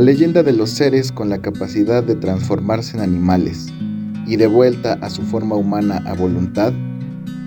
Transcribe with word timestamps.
La 0.00 0.06
leyenda 0.06 0.42
de 0.42 0.54
los 0.54 0.70
seres 0.70 1.12
con 1.12 1.28
la 1.28 1.42
capacidad 1.42 2.02
de 2.02 2.14
transformarse 2.14 2.96
en 2.96 3.02
animales 3.02 3.66
y 4.26 4.36
de 4.36 4.46
vuelta 4.46 4.94
a 4.94 5.10
su 5.10 5.20
forma 5.20 5.56
humana 5.56 6.02
a 6.06 6.14
voluntad 6.14 6.72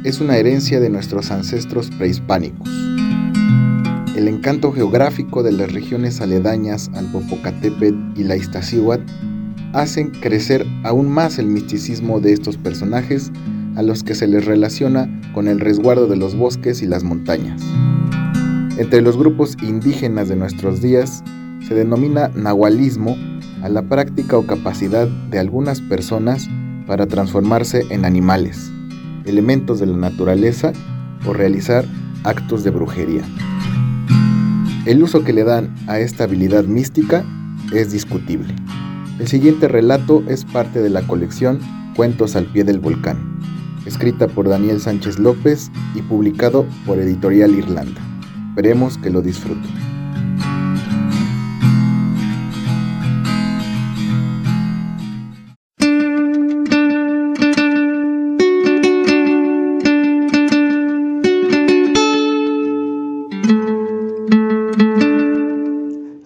es 0.04 0.21
una 0.21 0.38
herencia 0.38 0.79
de 0.79 0.92
nuestros 0.92 1.31
ancestros 1.31 1.89
prehispánicos. 1.97 2.70
El 4.16 4.28
encanto 4.28 4.71
geográfico 4.71 5.42
de 5.42 5.52
las 5.52 5.74
regiones 5.74 6.21
aledañas 6.21 6.91
al 6.93 7.11
Popocatépetl 7.11 7.97
y 8.16 8.23
la 8.23 8.36
Iztaccíhuatl 8.36 9.11
hacen 9.73 10.11
crecer 10.11 10.63
aún 10.83 11.09
más 11.09 11.39
el 11.39 11.47
misticismo 11.47 12.20
de 12.20 12.33
estos 12.33 12.57
personajes 12.57 13.31
a 13.75 13.81
los 13.81 14.04
que 14.04 14.13
se 14.13 14.27
les 14.27 14.45
relaciona 14.45 15.09
con 15.33 15.47
el 15.47 15.59
resguardo 15.59 16.05
de 16.05 16.17
los 16.17 16.38
bosques 16.38 16.83
y 16.83 16.85
las 16.85 17.04
montañas. 17.04 17.63
Entre 18.77 19.01
los 19.01 19.17
grupos 19.17 19.57
indígenas 19.63 20.29
de 20.29 20.35
nuestros 20.35 20.83
días 20.83 21.23
se 21.68 21.75
denomina 21.75 22.30
nahualismo 22.30 23.16
a 23.62 23.70
la 23.70 23.84
práctica 23.84 24.38
o 24.38 24.45
capacidad 24.45 25.08
de 25.08 25.40
algunas 25.40 25.81
personas 25.81 26.49
para 26.86 27.08
transformarse 27.08 27.86
en 27.89 28.05
animales, 28.05 28.72
elementos 29.26 29.80
de 29.80 29.88
la 29.88 29.98
naturaleza 29.98 30.73
o 31.26 31.34
realizar 31.34 31.86
actos 32.23 32.63
de 32.63 32.72
brujería. 32.72 33.23
El 34.86 35.02
uso 35.02 35.23
que 35.23 35.31
le 35.31 35.45
dan 35.45 35.73
a 35.88 35.99
esta 35.99 36.26
habilidad 36.26 36.66
mística 36.66 37.23
es 37.72 37.91
discutible. 37.91 38.53
El 39.20 39.27
siguiente 39.27 39.70
relato 39.70 40.23
es 40.27 40.44
parte 40.44 40.81
de 40.81 40.89
la 40.89 41.03
colección 41.03 41.59
Cuentos 41.95 42.36
al 42.36 42.45
pie 42.48 42.64
del 42.64 42.80
volcán, 42.80 43.39
escrita 43.86 44.27
por 44.27 44.50
Daniel 44.50 44.81
Sánchez 44.81 45.20
López 45.20 45.72
y 45.94 46.02
publicado 46.02 46.66
por 46.88 46.98
Editorial 46.98 47.53
Irlanda. 47.53 48.02
Esperemos 48.50 48.98
que 48.98 49.11
lo 49.11 49.22
disfruten. 49.22 49.92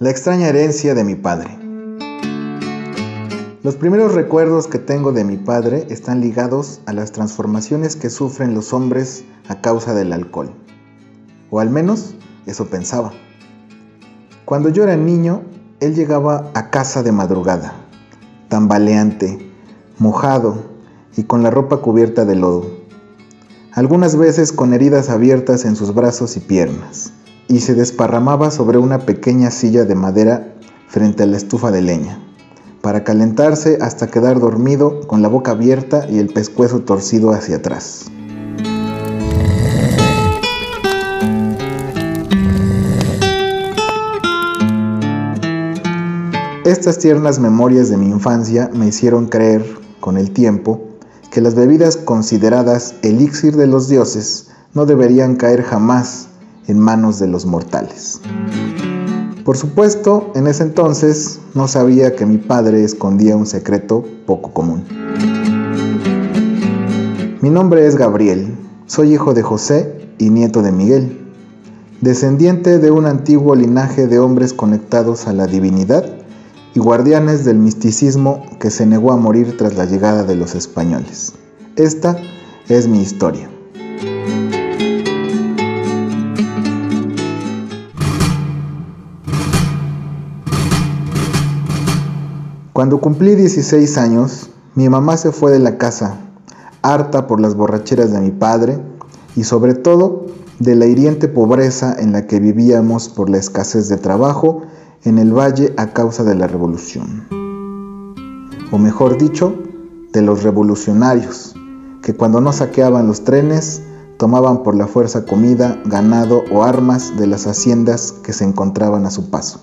La 0.07 0.11
extraña 0.11 0.47
herencia 0.47 0.95
de 0.95 1.03
mi 1.03 1.15
padre. 1.15 1.49
Los 3.61 3.75
primeros 3.75 4.13
recuerdos 4.13 4.67
que 4.67 4.79
tengo 4.79 5.11
de 5.11 5.25
mi 5.25 5.35
padre 5.35 5.85
están 5.89 6.21
ligados 6.21 6.79
a 6.85 6.93
las 6.93 7.11
transformaciones 7.11 7.97
que 7.97 8.09
sufren 8.09 8.53
los 8.53 8.71
hombres 8.71 9.25
a 9.49 9.59
causa 9.59 9.93
del 9.93 10.13
alcohol. 10.13 10.53
O 11.49 11.59
al 11.59 11.71
menos 11.71 12.15
eso 12.45 12.67
pensaba. 12.67 13.11
Cuando 14.45 14.69
yo 14.69 14.83
era 14.83 14.95
niño, 14.95 15.41
él 15.81 15.93
llegaba 15.93 16.51
a 16.53 16.69
casa 16.69 17.03
de 17.03 17.11
madrugada, 17.11 17.73
tambaleante, 18.47 19.51
mojado 19.99 20.69
y 21.17 21.23
con 21.23 21.43
la 21.43 21.49
ropa 21.49 21.81
cubierta 21.81 22.23
de 22.23 22.37
lodo. 22.37 22.65
Algunas 23.73 24.15
veces 24.15 24.53
con 24.53 24.73
heridas 24.73 25.09
abiertas 25.09 25.65
en 25.65 25.75
sus 25.75 25.93
brazos 25.93 26.37
y 26.37 26.39
piernas 26.39 27.11
y 27.47 27.59
se 27.59 27.75
desparramaba 27.75 28.51
sobre 28.51 28.77
una 28.77 28.99
pequeña 28.99 29.51
silla 29.51 29.85
de 29.85 29.95
madera 29.95 30.55
frente 30.87 31.23
a 31.23 31.25
la 31.25 31.37
estufa 31.37 31.71
de 31.71 31.81
leña, 31.81 32.19
para 32.81 33.03
calentarse 33.03 33.77
hasta 33.81 34.07
quedar 34.07 34.39
dormido 34.39 35.01
con 35.07 35.21
la 35.21 35.27
boca 35.27 35.51
abierta 35.51 36.05
y 36.09 36.19
el 36.19 36.27
pescuezo 36.27 36.81
torcido 36.81 37.31
hacia 37.31 37.57
atrás. 37.57 38.11
Estas 46.65 46.99
tiernas 46.99 47.39
memorias 47.39 47.89
de 47.89 47.95
mi 47.95 48.07
infancia 48.07 48.69
me 48.73 48.87
hicieron 48.87 49.27
creer, 49.27 49.65
con 50.01 50.17
el 50.17 50.31
tiempo, 50.31 50.81
que 51.31 51.39
las 51.39 51.55
bebidas 51.55 51.95
consideradas 51.95 52.95
elixir 53.03 53.55
de 53.55 53.67
los 53.67 53.87
dioses 53.87 54.49
no 54.73 54.85
deberían 54.85 55.37
caer 55.37 55.63
jamás 55.63 56.27
en 56.67 56.79
manos 56.79 57.19
de 57.19 57.27
los 57.27 57.45
mortales. 57.45 58.21
Por 59.43 59.55
supuesto, 59.55 60.31
en 60.35 60.47
ese 60.47 60.63
entonces 60.63 61.39
no 61.53 61.67
sabía 61.67 62.15
que 62.15 62.25
mi 62.25 62.37
padre 62.37 62.83
escondía 62.83 63.37
un 63.37 63.45
secreto 63.45 64.05
poco 64.25 64.51
común. 64.51 64.83
Mi 67.41 67.49
nombre 67.49 67.87
es 67.87 67.95
Gabriel, 67.95 68.57
soy 68.87 69.13
hijo 69.13 69.33
de 69.33 69.43
José 69.43 70.11
y 70.17 70.29
nieto 70.29 70.61
de 70.61 70.73
Miguel, 70.73 71.17
descendiente 72.01 72.77
de 72.79 72.91
un 72.91 73.05
antiguo 73.05 73.55
linaje 73.55 74.07
de 74.07 74.19
hombres 74.19 74.53
conectados 74.53 75.27
a 75.27 75.33
la 75.33 75.47
divinidad 75.47 76.03
y 76.73 76.79
guardianes 76.79 77.45
del 77.45 77.57
misticismo 77.57 78.43
que 78.59 78.69
se 78.69 78.85
negó 78.85 79.13
a 79.13 79.17
morir 79.17 79.55
tras 79.57 79.75
la 79.75 79.85
llegada 79.85 80.23
de 80.23 80.35
los 80.35 80.55
españoles. 80.55 81.33
Esta 81.77 82.17
es 82.67 82.87
mi 82.87 83.01
historia. 83.01 83.49
Cuando 92.77 93.01
cumplí 93.01 93.33
16 93.33 93.97
años, 93.97 94.51
mi 94.75 94.87
mamá 94.87 95.17
se 95.17 95.31
fue 95.31 95.51
de 95.51 95.57
la 95.57 95.79
casa, 95.79 96.19
harta 96.83 97.25
por 97.25 97.39
las 97.39 97.55
borracheras 97.55 98.11
de 98.11 98.21
mi 98.21 98.29
padre 98.29 98.79
y 99.35 99.45
sobre 99.45 99.73
todo 99.73 100.27
de 100.59 100.75
la 100.75 100.85
hiriente 100.85 101.27
pobreza 101.27 101.95
en 101.97 102.11
la 102.11 102.27
que 102.27 102.39
vivíamos 102.39 103.09
por 103.09 103.31
la 103.31 103.39
escasez 103.39 103.89
de 103.89 103.97
trabajo 103.97 104.61
en 105.03 105.17
el 105.17 105.33
valle 105.33 105.73
a 105.75 105.87
causa 105.87 106.23
de 106.23 106.35
la 106.35 106.45
revolución. 106.45 107.25
O 108.71 108.77
mejor 108.77 109.17
dicho, 109.17 109.55
de 110.13 110.21
los 110.21 110.43
revolucionarios, 110.43 111.55
que 112.03 112.13
cuando 112.13 112.41
no 112.41 112.53
saqueaban 112.53 113.07
los 113.07 113.23
trenes, 113.23 113.81
tomaban 114.17 114.61
por 114.61 114.75
la 114.75 114.85
fuerza 114.85 115.25
comida, 115.25 115.81
ganado 115.85 116.43
o 116.53 116.61
armas 116.63 117.17
de 117.17 117.25
las 117.25 117.47
haciendas 117.47 118.11
que 118.11 118.33
se 118.33 118.43
encontraban 118.43 119.07
a 119.07 119.09
su 119.09 119.31
paso. 119.31 119.61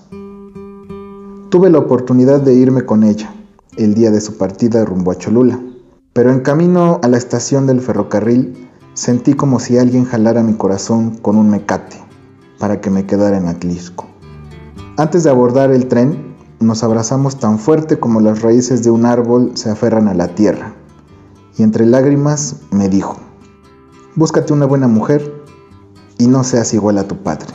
Tuve 1.55 1.71
la 1.71 1.79
oportunidad 1.79 2.41
de 2.41 2.53
irme 2.53 2.85
con 2.85 3.05
ella 3.05 3.33
el 3.77 3.95
día 3.95 4.11
de 4.11 4.21
su 4.21 4.39
partida 4.39 4.85
rumbo 4.85 5.13
a 5.13 5.19
Cholula, 5.19 5.61
pero 6.13 6.33
en 6.33 6.41
camino 6.41 6.99
a 7.01 7.07
la 7.07 7.17
estación 7.17 7.69
del 7.69 7.81
ferrocarril 7.81 8.69
sentí 8.95 9.35
como 9.35 9.61
si 9.61 9.79
alguien 9.79 10.05
jalara 10.05 10.43
mi 10.43 10.55
corazón 10.55 11.17
con 11.19 11.37
un 11.37 11.49
mecate 11.51 11.97
para 12.59 12.81
que 12.81 12.91
me 12.91 13.07
quedara 13.07 13.37
en 13.37 13.47
Atlisco. 13.47 14.05
Antes 14.97 15.23
de 15.23 15.31
abordar 15.31 15.71
el 15.71 15.87
tren, 15.87 16.35
nos 16.59 16.83
abrazamos 16.83 17.39
tan 17.39 17.61
fuerte 17.61 18.01
como 18.01 18.21
las 18.21 18.43
raíces 18.43 18.83
de 18.83 18.91
un 18.91 19.07
árbol 19.07 19.53
se 19.55 19.71
aferran 19.71 20.09
a 20.09 20.15
la 20.15 20.35
tierra, 20.35 20.75
y 21.57 21.63
entre 21.63 21.87
lágrimas 21.87 22.63
me 22.73 22.89
dijo, 22.89 23.19
búscate 24.17 24.53
una 24.53 24.67
buena 24.67 24.89
mujer 24.89 25.33
y 26.19 26.27
no 26.27 26.43
seas 26.43 26.75
igual 26.75 26.99
a 26.99 27.07
tu 27.07 27.23
padre. 27.23 27.47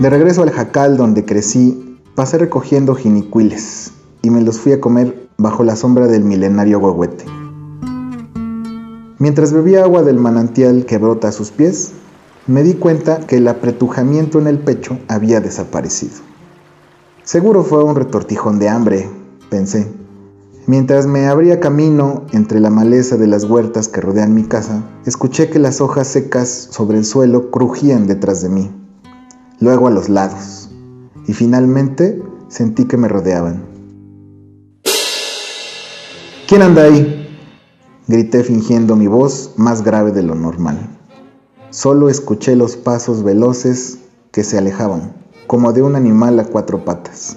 De 0.00 0.08
regreso 0.08 0.42
al 0.42 0.50
jacal 0.50 0.96
donde 0.96 1.26
crecí, 1.26 1.98
pasé 2.14 2.38
recogiendo 2.38 2.94
jinicuiles 2.94 3.92
y 4.22 4.30
me 4.30 4.40
los 4.40 4.58
fui 4.58 4.72
a 4.72 4.80
comer 4.80 5.28
bajo 5.36 5.62
la 5.62 5.76
sombra 5.76 6.06
del 6.06 6.24
milenario 6.24 6.78
huehuete. 6.78 7.26
Mientras 9.18 9.52
bebía 9.52 9.84
agua 9.84 10.02
del 10.02 10.16
manantial 10.16 10.86
que 10.86 10.96
brota 10.96 11.28
a 11.28 11.32
sus 11.32 11.50
pies, 11.50 11.92
me 12.46 12.62
di 12.62 12.72
cuenta 12.72 13.26
que 13.26 13.36
el 13.36 13.46
apretujamiento 13.46 14.38
en 14.38 14.46
el 14.46 14.58
pecho 14.58 14.98
había 15.06 15.42
desaparecido. 15.42 16.14
Seguro 17.22 17.62
fue 17.62 17.84
un 17.84 17.94
retortijón 17.94 18.58
de 18.58 18.70
hambre, 18.70 19.06
pensé. 19.50 19.86
Mientras 20.66 21.06
me 21.06 21.26
abría 21.26 21.60
camino 21.60 22.24
entre 22.32 22.58
la 22.60 22.70
maleza 22.70 23.18
de 23.18 23.26
las 23.26 23.44
huertas 23.44 23.88
que 23.88 24.00
rodean 24.00 24.32
mi 24.32 24.44
casa, 24.44 24.82
escuché 25.04 25.50
que 25.50 25.58
las 25.58 25.82
hojas 25.82 26.06
secas 26.06 26.48
sobre 26.70 26.96
el 26.96 27.04
suelo 27.04 27.50
crujían 27.50 28.06
detrás 28.06 28.40
de 28.40 28.48
mí 28.48 28.79
luego 29.60 29.86
a 29.86 29.90
los 29.90 30.08
lados, 30.08 30.70
y 31.26 31.32
finalmente 31.34 32.22
sentí 32.48 32.86
que 32.86 32.96
me 32.96 33.08
rodeaban. 33.08 33.64
¿Quién 36.48 36.62
anda 36.62 36.82
ahí? 36.82 37.16
grité 38.08 38.42
fingiendo 38.42 38.96
mi 38.96 39.06
voz 39.06 39.52
más 39.56 39.84
grave 39.84 40.10
de 40.10 40.24
lo 40.24 40.34
normal. 40.34 40.98
Solo 41.70 42.08
escuché 42.08 42.56
los 42.56 42.76
pasos 42.76 43.22
veloces 43.22 43.98
que 44.32 44.42
se 44.42 44.58
alejaban, 44.58 45.12
como 45.46 45.72
de 45.72 45.82
un 45.82 45.94
animal 45.94 46.40
a 46.40 46.44
cuatro 46.44 46.84
patas. 46.84 47.36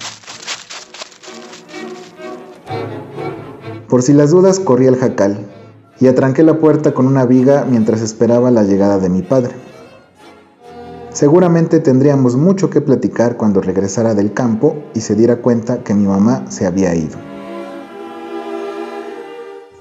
Por 3.87 4.01
si 4.01 4.13
las 4.13 4.31
dudas 4.31 4.59
corrí 4.59 4.87
al 4.87 4.97
jacal 4.97 5.45
y 5.99 6.07
atranqué 6.07 6.41
la 6.41 6.57
puerta 6.57 6.95
con 6.95 7.05
una 7.05 7.27
viga 7.27 7.67
mientras 7.69 8.01
esperaba 8.01 8.49
la 8.49 8.63
llegada 8.63 8.97
de 8.97 9.09
mi 9.09 9.21
padre. 9.21 9.53
Seguramente 11.13 11.79
tendríamos 11.79 12.35
mucho 12.35 12.71
que 12.71 12.81
platicar 12.81 13.37
cuando 13.37 13.61
regresara 13.61 14.15
del 14.15 14.33
campo 14.33 14.75
y 14.95 15.01
se 15.01 15.13
diera 15.13 15.37
cuenta 15.37 15.83
que 15.83 15.93
mi 15.93 16.07
mamá 16.07 16.49
se 16.49 16.65
había 16.65 16.95
ido. 16.95 17.17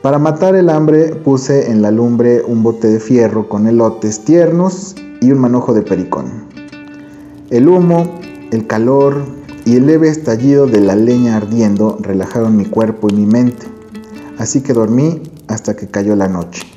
Para 0.03 0.19
matar 0.19 0.57
el 0.57 0.69
hambre 0.69 1.15
puse 1.15 1.71
en 1.71 1.81
la 1.81 1.91
lumbre 1.91 2.43
un 2.43 2.63
bote 2.63 2.89
de 2.89 3.01
fierro 3.01 3.49
con 3.49 3.67
elotes 3.67 4.25
tiernos 4.25 4.95
y 5.23 5.33
un 5.33 5.39
manojo 5.39 5.73
de 5.73 5.83
pericón. 5.83 6.27
El 7.49 7.67
humo, 7.67 8.21
el 8.51 8.67
calor 8.67 9.23
y 9.65 9.77
el 9.77 9.87
leve 9.87 10.09
estallido 10.09 10.67
de 10.67 10.81
la 10.81 10.97
leña 10.97 11.37
ardiendo 11.37 11.97
relajaron 12.01 12.59
mi 12.59 12.67
cuerpo 12.67 13.09
y 13.09 13.15
mi 13.15 13.27
mente, 13.27 13.67
así 14.39 14.61
que 14.61 14.75
dormí 14.75 15.23
hasta 15.49 15.77
que 15.77 15.87
cayó 15.87 16.15
la 16.15 16.29
noche. 16.29 16.72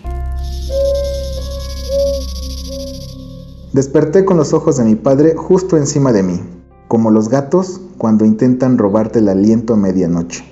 Desperté 3.75 4.23
con 4.23 4.37
los 4.37 4.53
ojos 4.53 4.77
de 4.77 4.85
mi 4.85 4.95
padre 4.95 5.35
justo 5.35 5.75
encima 5.75 6.13
de 6.13 6.23
mí, 6.23 6.39
como 6.87 7.11
los 7.11 7.27
gatos 7.27 7.81
cuando 7.97 8.23
intentan 8.23 8.77
robarte 8.77 9.19
el 9.19 9.27
aliento 9.27 9.73
a 9.73 9.75
medianoche. 9.75 10.45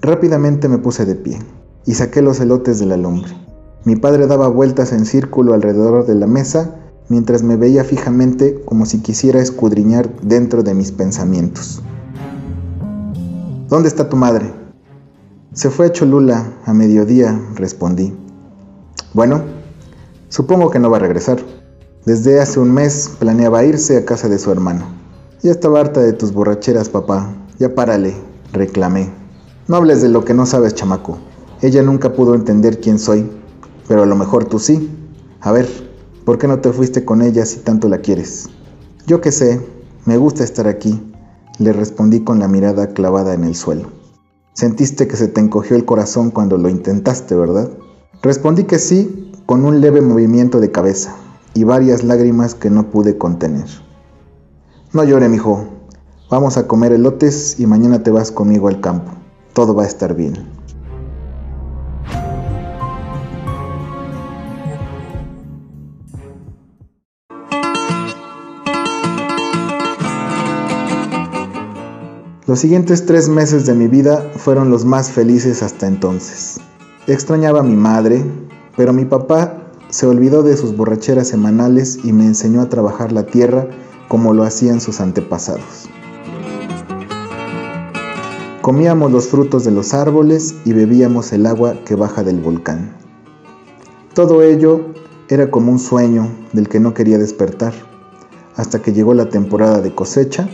Rápidamente 0.00 0.68
me 0.68 0.78
puse 0.78 1.06
de 1.06 1.16
pie 1.16 1.40
y 1.86 1.94
saqué 1.94 2.22
los 2.22 2.38
elotes 2.38 2.78
de 2.78 2.86
la 2.86 2.96
lumbre. 2.96 3.32
Mi 3.84 3.96
padre 3.96 4.28
daba 4.28 4.46
vueltas 4.46 4.92
en 4.92 5.04
círculo 5.04 5.54
alrededor 5.54 6.06
de 6.06 6.14
la 6.14 6.28
mesa 6.28 6.76
mientras 7.08 7.42
me 7.42 7.56
veía 7.56 7.82
fijamente 7.82 8.62
como 8.64 8.86
si 8.86 9.00
quisiera 9.02 9.40
escudriñar 9.40 10.08
dentro 10.20 10.62
de 10.62 10.74
mis 10.74 10.92
pensamientos. 10.92 11.82
¿Dónde 13.68 13.88
está 13.88 14.08
tu 14.08 14.16
madre? 14.16 14.52
Se 15.52 15.68
fue 15.68 15.86
a 15.86 15.92
Cholula 15.92 16.46
a 16.64 16.72
mediodía, 16.72 17.42
respondí. 17.56 18.16
Bueno, 19.14 19.57
Supongo 20.28 20.70
que 20.70 20.78
no 20.78 20.90
va 20.90 20.98
a 20.98 21.00
regresar. 21.00 21.38
Desde 22.04 22.40
hace 22.40 22.60
un 22.60 22.72
mes 22.72 23.10
planeaba 23.18 23.64
irse 23.64 23.96
a 23.96 24.04
casa 24.04 24.28
de 24.28 24.38
su 24.38 24.52
hermano. 24.52 24.84
Ya 25.42 25.50
estaba 25.50 25.80
harta 25.80 26.00
de 26.00 26.12
tus 26.12 26.32
borracheras, 26.32 26.90
papá. 26.90 27.34
Ya 27.58 27.74
párale, 27.74 28.14
reclamé. 28.52 29.10
No 29.68 29.76
hables 29.76 30.02
de 30.02 30.10
lo 30.10 30.24
que 30.24 30.34
no 30.34 30.44
sabes, 30.44 30.74
chamaco. 30.74 31.18
Ella 31.62 31.82
nunca 31.82 32.12
pudo 32.12 32.34
entender 32.34 32.80
quién 32.80 32.98
soy, 32.98 33.30
pero 33.88 34.02
a 34.02 34.06
lo 34.06 34.16
mejor 34.16 34.44
tú 34.44 34.58
sí. 34.58 34.90
A 35.40 35.50
ver, 35.50 35.66
¿por 36.26 36.36
qué 36.36 36.46
no 36.46 36.60
te 36.60 36.72
fuiste 36.72 37.04
con 37.04 37.22
ella 37.22 37.46
si 37.46 37.60
tanto 37.60 37.88
la 37.88 37.98
quieres? 37.98 38.50
Yo 39.06 39.22
qué 39.22 39.32
sé, 39.32 39.60
me 40.04 40.18
gusta 40.18 40.44
estar 40.44 40.68
aquí, 40.68 41.12
le 41.58 41.72
respondí 41.72 42.20
con 42.20 42.38
la 42.38 42.48
mirada 42.48 42.88
clavada 42.88 43.32
en 43.32 43.44
el 43.44 43.56
suelo. 43.56 43.90
Sentiste 44.52 45.08
que 45.08 45.16
se 45.16 45.28
te 45.28 45.40
encogió 45.40 45.74
el 45.76 45.86
corazón 45.86 46.30
cuando 46.30 46.58
lo 46.58 46.68
intentaste, 46.68 47.34
¿verdad? 47.34 47.70
Respondí 48.22 48.64
que 48.64 48.78
sí 48.78 49.32
con 49.48 49.64
un 49.64 49.80
leve 49.80 50.02
movimiento 50.02 50.60
de 50.60 50.70
cabeza 50.70 51.16
y 51.54 51.64
varias 51.64 52.04
lágrimas 52.04 52.54
que 52.54 52.68
no 52.68 52.90
pude 52.90 53.16
contener. 53.16 53.64
No 54.92 55.04
llore, 55.04 55.30
mijo. 55.30 55.64
Vamos 56.30 56.58
a 56.58 56.66
comer 56.66 56.92
elotes 56.92 57.58
y 57.58 57.66
mañana 57.66 58.02
te 58.02 58.10
vas 58.10 58.30
conmigo 58.30 58.68
al 58.68 58.82
campo. 58.82 59.10
Todo 59.54 59.74
va 59.74 59.84
a 59.84 59.86
estar 59.86 60.14
bien. 60.14 60.34
Los 72.46 72.60
siguientes 72.60 73.06
tres 73.06 73.30
meses 73.30 73.64
de 73.64 73.72
mi 73.72 73.88
vida 73.88 74.30
fueron 74.36 74.68
los 74.68 74.84
más 74.84 75.10
felices 75.10 75.62
hasta 75.62 75.86
entonces. 75.86 76.60
Extrañaba 77.06 77.60
a 77.60 77.62
mi 77.62 77.76
madre, 77.76 78.22
pero 78.78 78.92
mi 78.92 79.04
papá 79.04 79.72
se 79.88 80.06
olvidó 80.06 80.44
de 80.44 80.56
sus 80.56 80.76
borracheras 80.76 81.26
semanales 81.26 81.98
y 82.04 82.12
me 82.12 82.24
enseñó 82.24 82.62
a 82.62 82.68
trabajar 82.68 83.10
la 83.10 83.26
tierra 83.26 83.66
como 84.06 84.32
lo 84.32 84.44
hacían 84.44 84.80
sus 84.80 85.00
antepasados. 85.00 85.90
Comíamos 88.62 89.10
los 89.10 89.26
frutos 89.26 89.64
de 89.64 89.72
los 89.72 89.94
árboles 89.94 90.54
y 90.64 90.74
bebíamos 90.74 91.32
el 91.32 91.46
agua 91.46 91.74
que 91.84 91.96
baja 91.96 92.22
del 92.22 92.38
volcán. 92.38 92.96
Todo 94.14 94.44
ello 94.44 94.92
era 95.28 95.50
como 95.50 95.72
un 95.72 95.80
sueño 95.80 96.30
del 96.52 96.68
que 96.68 96.78
no 96.78 96.94
quería 96.94 97.18
despertar, 97.18 97.74
hasta 98.54 98.80
que 98.80 98.92
llegó 98.92 99.12
la 99.12 99.28
temporada 99.28 99.80
de 99.80 99.92
cosecha 99.92 100.48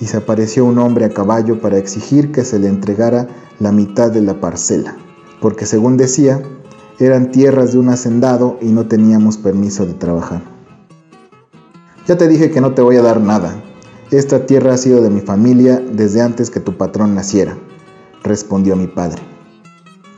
y 0.00 0.06
se 0.06 0.16
apareció 0.16 0.64
un 0.64 0.78
hombre 0.78 1.04
a 1.04 1.10
caballo 1.10 1.60
para 1.60 1.76
exigir 1.76 2.32
que 2.32 2.46
se 2.46 2.58
le 2.58 2.68
entregara 2.68 3.28
la 3.58 3.72
mitad 3.72 4.10
de 4.10 4.22
la 4.22 4.40
parcela, 4.40 4.96
porque 5.42 5.66
según 5.66 5.98
decía, 5.98 6.42
eran 6.98 7.30
tierras 7.30 7.72
de 7.72 7.78
un 7.78 7.88
hacendado 7.90 8.58
y 8.60 8.66
no 8.66 8.86
teníamos 8.86 9.36
permiso 9.36 9.86
de 9.86 9.94
trabajar. 9.94 10.42
Ya 12.06 12.16
te 12.16 12.26
dije 12.26 12.50
que 12.50 12.60
no 12.60 12.74
te 12.74 12.82
voy 12.82 12.96
a 12.96 13.02
dar 13.02 13.20
nada. 13.20 13.62
Esta 14.10 14.46
tierra 14.46 14.74
ha 14.74 14.78
sido 14.78 15.02
de 15.02 15.10
mi 15.10 15.20
familia 15.20 15.80
desde 15.92 16.22
antes 16.22 16.50
que 16.50 16.60
tu 16.60 16.76
patrón 16.76 17.14
naciera, 17.14 17.56
respondió 18.22 18.74
mi 18.74 18.86
padre. 18.86 19.22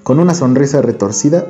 Con 0.04 0.20
una 0.20 0.34
sonrisa 0.34 0.80
retorcida, 0.80 1.46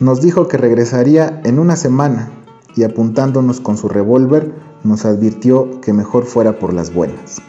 nos 0.00 0.20
dijo 0.20 0.48
que 0.48 0.56
regresaría 0.56 1.40
en 1.44 1.58
una 1.58 1.76
semana 1.76 2.30
y 2.76 2.82
apuntándonos 2.82 3.60
con 3.60 3.76
su 3.76 3.88
revólver 3.88 4.52
nos 4.84 5.04
advirtió 5.04 5.80
que 5.80 5.92
mejor 5.92 6.24
fuera 6.24 6.58
por 6.58 6.72
las 6.72 6.92
buenas. 6.92 7.40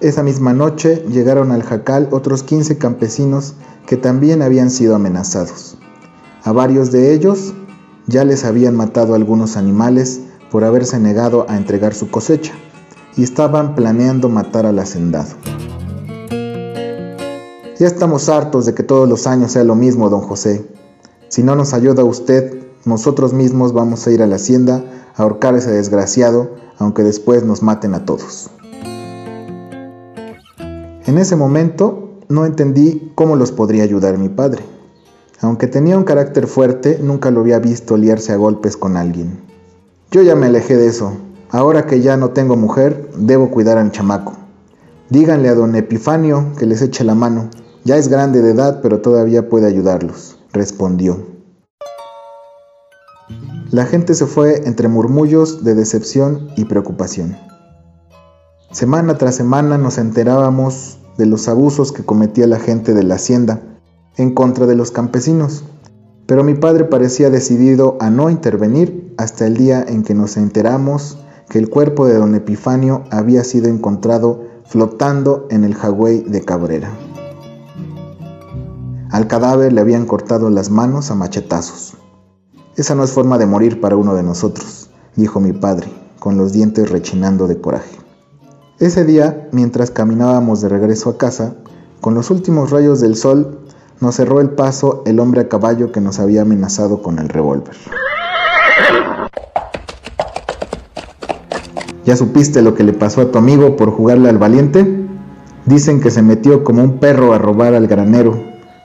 Esa 0.00 0.22
misma 0.22 0.52
noche 0.52 1.04
llegaron 1.08 1.50
al 1.50 1.62
jacal 1.62 2.08
otros 2.12 2.42
15 2.42 2.78
campesinos 2.78 3.54
que 3.86 3.96
también 3.96 4.42
habían 4.42 4.70
sido 4.70 4.94
amenazados. 4.94 5.78
A 6.44 6.52
varios 6.52 6.92
de 6.92 7.14
ellos 7.14 7.54
ya 8.06 8.22
les 8.22 8.44
habían 8.44 8.76
matado 8.76 9.14
algunos 9.14 9.56
animales 9.56 10.20
por 10.50 10.62
haberse 10.62 11.00
negado 11.00 11.46
a 11.48 11.56
entregar 11.56 11.94
su 11.94 12.10
cosecha 12.10 12.52
y 13.16 13.22
estaban 13.22 13.74
planeando 13.74 14.28
matar 14.28 14.66
al 14.66 14.78
hacendado. 14.78 15.30
Ya 17.78 17.86
estamos 17.86 18.28
hartos 18.28 18.66
de 18.66 18.74
que 18.74 18.82
todos 18.82 19.08
los 19.08 19.26
años 19.26 19.52
sea 19.52 19.64
lo 19.64 19.74
mismo, 19.74 20.10
don 20.10 20.20
José. 20.20 20.68
Si 21.28 21.42
no 21.42 21.56
nos 21.56 21.72
ayuda 21.72 22.04
usted, 22.04 22.62
nosotros 22.84 23.32
mismos 23.32 23.72
vamos 23.72 24.06
a 24.06 24.10
ir 24.10 24.22
a 24.22 24.26
la 24.26 24.36
hacienda 24.36 24.84
a 25.16 25.22
ahorcar 25.22 25.54
a 25.54 25.58
ese 25.58 25.70
desgraciado, 25.70 26.50
aunque 26.78 27.02
después 27.04 27.42
nos 27.42 27.62
maten 27.62 27.94
a 27.94 28.04
todos. 28.04 28.50
En 30.58 31.16
ese 31.16 31.36
momento 31.36 32.20
no 32.28 32.44
entendí 32.44 33.12
cómo 33.14 33.34
los 33.34 33.50
podría 33.50 33.82
ayudar 33.82 34.18
mi 34.18 34.28
padre. 34.28 34.62
Aunque 35.40 35.66
tenía 35.66 35.98
un 35.98 36.04
carácter 36.04 36.46
fuerte, 36.46 36.98
nunca 37.02 37.30
lo 37.30 37.40
había 37.40 37.58
visto 37.58 37.96
liarse 37.96 38.32
a 38.32 38.36
golpes 38.36 38.76
con 38.76 38.96
alguien. 38.96 39.40
Yo 40.10 40.22
ya 40.22 40.34
me 40.34 40.46
alejé 40.46 40.76
de 40.76 40.86
eso. 40.86 41.12
Ahora 41.50 41.86
que 41.86 42.00
ya 42.00 42.16
no 42.16 42.30
tengo 42.30 42.56
mujer, 42.56 43.10
debo 43.16 43.50
cuidar 43.50 43.78
a 43.78 43.90
chamaco. 43.90 44.34
Díganle 45.10 45.48
a 45.48 45.54
don 45.54 45.74
Epifanio 45.74 46.52
que 46.58 46.66
les 46.66 46.82
eche 46.82 47.04
la 47.04 47.14
mano. 47.14 47.50
Ya 47.84 47.96
es 47.96 48.08
grande 48.08 48.42
de 48.42 48.52
edad, 48.52 48.80
pero 48.80 49.00
todavía 49.00 49.48
puede 49.48 49.66
ayudarlos, 49.66 50.38
respondió. 50.52 51.26
La 53.70 53.86
gente 53.86 54.14
se 54.14 54.26
fue 54.26 54.66
entre 54.66 54.88
murmullos 54.88 55.64
de 55.64 55.74
decepción 55.74 56.48
y 56.56 56.64
preocupación. 56.64 57.36
Semana 58.70 59.18
tras 59.18 59.34
semana 59.34 59.78
nos 59.78 59.98
enterábamos 59.98 60.98
de 61.18 61.26
los 61.26 61.48
abusos 61.48 61.92
que 61.92 62.04
cometía 62.04 62.46
la 62.46 62.58
gente 62.58 62.94
de 62.94 63.02
la 63.02 63.16
hacienda 63.16 63.73
en 64.16 64.34
contra 64.34 64.66
de 64.66 64.74
los 64.74 64.90
campesinos, 64.90 65.64
pero 66.26 66.44
mi 66.44 66.54
padre 66.54 66.84
parecía 66.84 67.30
decidido 67.30 67.96
a 68.00 68.10
no 68.10 68.30
intervenir 68.30 69.14
hasta 69.18 69.46
el 69.46 69.56
día 69.56 69.84
en 69.86 70.02
que 70.02 70.14
nos 70.14 70.36
enteramos 70.36 71.18
que 71.48 71.58
el 71.58 71.68
cuerpo 71.68 72.06
de 72.06 72.14
don 72.14 72.34
Epifanio 72.34 73.04
había 73.10 73.44
sido 73.44 73.68
encontrado 73.68 74.42
flotando 74.66 75.46
en 75.50 75.64
el 75.64 75.74
jagüey 75.74 76.22
de 76.22 76.42
Cabrera. 76.42 76.90
Al 79.10 79.28
cadáver 79.28 79.72
le 79.72 79.80
habían 79.80 80.06
cortado 80.06 80.50
las 80.50 80.70
manos 80.70 81.10
a 81.10 81.14
machetazos. 81.14 81.94
Esa 82.76 82.94
no 82.94 83.04
es 83.04 83.12
forma 83.12 83.38
de 83.38 83.46
morir 83.46 83.80
para 83.80 83.96
uno 83.96 84.14
de 84.14 84.24
nosotros, 84.24 84.90
dijo 85.14 85.38
mi 85.38 85.52
padre, 85.52 85.86
con 86.18 86.36
los 86.36 86.52
dientes 86.52 86.90
rechinando 86.90 87.46
de 87.46 87.60
coraje. 87.60 87.96
Ese 88.80 89.04
día, 89.04 89.48
mientras 89.52 89.92
caminábamos 89.92 90.60
de 90.60 90.68
regreso 90.68 91.10
a 91.10 91.18
casa, 91.18 91.54
con 92.00 92.14
los 92.14 92.30
últimos 92.30 92.70
rayos 92.70 93.00
del 93.00 93.14
sol 93.14 93.63
nos 94.00 94.16
cerró 94.16 94.40
el 94.40 94.50
paso 94.50 95.02
el 95.06 95.20
hombre 95.20 95.42
a 95.42 95.48
caballo 95.48 95.92
que 95.92 96.00
nos 96.00 96.18
había 96.18 96.42
amenazado 96.42 97.02
con 97.02 97.18
el 97.18 97.28
revólver. 97.28 97.74
¿Ya 102.04 102.16
supiste 102.16 102.60
lo 102.60 102.74
que 102.74 102.84
le 102.84 102.92
pasó 102.92 103.22
a 103.22 103.30
tu 103.30 103.38
amigo 103.38 103.76
por 103.76 103.90
jugarle 103.90 104.28
al 104.28 104.38
valiente? 104.38 105.06
Dicen 105.64 106.02
que 106.02 106.10
se 106.10 106.20
metió 106.20 106.62
como 106.62 106.82
un 106.82 106.98
perro 106.98 107.32
a 107.32 107.38
robar 107.38 107.74
al 107.74 107.86
granero, 107.86 108.38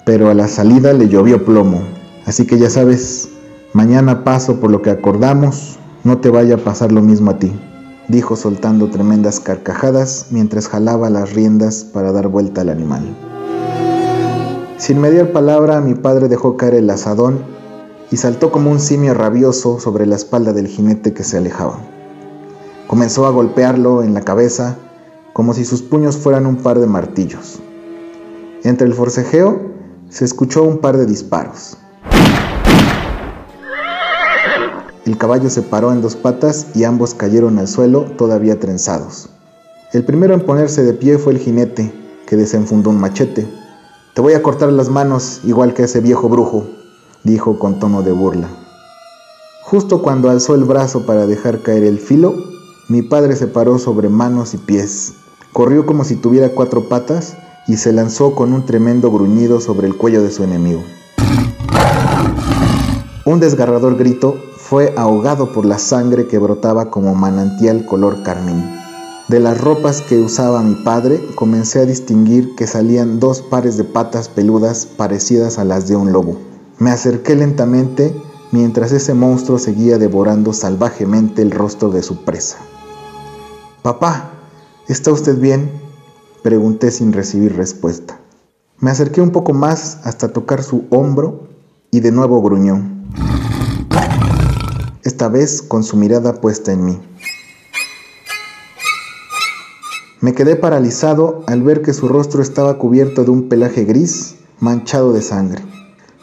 pero 0.05 0.29
a 0.29 0.33
la 0.33 0.47
salida 0.47 0.93
le 0.93 1.09
llovió 1.09 1.43
plomo. 1.43 1.81
Así 2.25 2.47
que 2.47 2.57
ya 2.57 2.69
sabes, 2.69 3.29
mañana 3.73 4.23
paso 4.23 4.61
por 4.61 4.71
lo 4.71 4.81
que 4.81 4.89
acordamos, 4.89 5.77
no 6.05 6.19
te 6.19 6.29
vaya 6.29 6.55
a 6.55 6.59
pasar 6.59 6.93
lo 6.93 7.01
mismo 7.01 7.31
a 7.31 7.39
ti, 7.39 7.51
dijo 8.07 8.37
soltando 8.37 8.89
tremendas 8.89 9.41
carcajadas 9.41 10.27
mientras 10.29 10.69
jalaba 10.69 11.09
las 11.09 11.33
riendas 11.33 11.83
para 11.83 12.13
dar 12.13 12.29
vuelta 12.29 12.61
al 12.61 12.69
animal. 12.69 13.28
Sin 14.79 15.01
mediar 15.01 15.33
palabra, 15.33 15.81
mi 15.81 15.93
padre 15.93 16.29
dejó 16.29 16.55
caer 16.55 16.75
el 16.75 16.89
asadón 16.89 17.43
y 18.11 18.15
saltó 18.15 18.49
como 18.49 18.71
un 18.71 18.79
simio 18.79 19.13
rabioso 19.13 19.77
sobre 19.77 20.05
la 20.05 20.15
espalda 20.15 20.53
del 20.53 20.67
jinete 20.67 21.13
que 21.13 21.25
se 21.25 21.37
alejaba. 21.37 21.79
Comenzó 22.87 23.25
a 23.25 23.29
golpearlo 23.29 24.03
en 24.03 24.13
la 24.13 24.21
cabeza 24.21 24.77
como 25.33 25.53
si 25.53 25.65
sus 25.65 25.81
puños 25.81 26.15
fueran 26.15 26.45
un 26.45 26.55
par 26.55 26.79
de 26.79 26.87
martillos. 26.87 27.59
Entre 28.63 28.87
el 28.87 28.93
forcejeo 28.93 29.59
se 30.07 30.23
escuchó 30.23 30.63
un 30.63 30.77
par 30.77 30.95
de 30.95 31.05
disparos. 31.05 31.77
el 35.05 35.17
caballo 35.17 35.49
se 35.49 35.61
paró 35.61 35.91
en 35.91 36.01
dos 36.01 36.15
patas 36.15 36.67
y 36.73 36.85
ambos 36.85 37.15
cayeron 37.15 37.59
al 37.59 37.67
suelo 37.67 38.03
todavía 38.17 38.61
trenzados. 38.61 39.27
El 39.91 40.05
primero 40.05 40.35
en 40.35 40.45
ponerse 40.45 40.83
de 40.83 40.93
pie 40.93 41.17
fue 41.17 41.33
el 41.33 41.39
jinete, 41.39 41.91
que 42.27 42.37
desenfundó 42.37 42.91
un 42.91 42.99
machete. 43.01 43.45
Te 44.13 44.21
voy 44.21 44.33
a 44.33 44.41
cortar 44.41 44.71
las 44.71 44.89
manos 44.89 45.41
igual 45.43 45.73
que 45.73 45.83
ese 45.83 45.99
viejo 45.99 46.29
brujo, 46.29 46.65
dijo 47.23 47.59
con 47.59 47.79
tono 47.79 48.01
de 48.01 48.11
burla. 48.11 48.49
Justo 49.63 50.01
cuando 50.01 50.29
alzó 50.31 50.55
el 50.55 50.63
brazo 50.63 51.05
para 51.05 51.27
dejar 51.27 51.61
caer 51.61 51.83
el 51.83 51.99
filo, 51.99 52.33
mi 52.87 53.03
padre 53.03 53.35
se 53.35 53.45
paró 53.45 53.77
sobre 53.77 54.09
manos 54.09 54.55
y 54.55 54.57
pies, 54.57 55.13
corrió 55.53 55.85
como 55.85 56.03
si 56.03 56.15
tuviera 56.15 56.49
cuatro 56.49 56.89
patas 56.89 57.37
y 57.67 57.77
se 57.77 57.93
lanzó 57.93 58.33
con 58.33 58.51
un 58.53 58.65
tremendo 58.65 59.11
gruñido 59.11 59.61
sobre 59.61 59.87
el 59.87 59.95
cuello 59.95 60.23
de 60.23 60.31
su 60.31 60.43
enemigo. 60.43 60.81
Un 63.25 63.39
desgarrador 63.39 63.95
grito 63.95 64.35
fue 64.57 64.95
ahogado 64.97 65.53
por 65.53 65.65
la 65.65 65.77
sangre 65.77 66.25
que 66.25 66.39
brotaba 66.39 66.89
como 66.89 67.13
manantial 67.13 67.85
color 67.85 68.23
carmín. 68.23 68.78
De 69.29 69.39
las 69.39 69.61
ropas 69.61 70.01
que 70.01 70.19
usaba 70.19 70.63
mi 70.63 70.73
padre 70.73 71.23
comencé 71.35 71.81
a 71.81 71.85
distinguir 71.85 72.55
que 72.55 72.65
salían 72.65 73.19
dos 73.19 73.43
pares 73.43 73.77
de 73.77 73.83
patas 73.83 74.27
peludas 74.27 74.87
parecidas 74.87 75.59
a 75.59 75.65
las 75.65 75.87
de 75.87 75.95
un 75.95 76.11
lobo. 76.11 76.35
Me 76.79 76.89
acerqué 76.89 77.35
lentamente 77.35 78.19
mientras 78.51 78.91
ese 78.91 79.13
monstruo 79.13 79.59
seguía 79.59 79.99
devorando 79.99 80.51
salvajemente 80.51 81.43
el 81.43 81.51
rostro 81.51 81.91
de 81.91 82.01
su 82.01 82.25
presa. 82.25 82.57
Papá, 83.83 84.31
¿está 84.87 85.11
usted 85.11 85.37
bien? 85.37 85.73
Pregunté 86.41 86.89
sin 86.89 87.13
recibir 87.13 87.55
respuesta. 87.55 88.19
Me 88.79 88.89
acerqué 88.89 89.21
un 89.21 89.29
poco 89.29 89.53
más 89.53 89.99
hasta 90.05 90.33
tocar 90.33 90.63
su 90.63 90.85
hombro 90.89 91.49
y 91.91 91.99
de 91.99 92.11
nuevo 92.11 92.41
gruñó. 92.41 92.81
Esta 95.03 95.27
vez 95.27 95.61
con 95.61 95.83
su 95.83 95.97
mirada 95.97 96.41
puesta 96.41 96.71
en 96.71 96.83
mí. 96.83 96.99
Me 100.21 100.33
quedé 100.33 100.57
paralizado 100.57 101.43
al 101.47 101.63
ver 101.63 101.81
que 101.81 101.93
su 101.93 102.09
rostro 102.09 102.41
estaba 102.41 102.77
cubierto 102.77 103.23
de 103.23 103.31
un 103.31 103.47
pelaje 103.47 103.85
gris 103.85 104.35
manchado 104.59 105.13
de 105.13 105.21
sangre. 105.21 105.63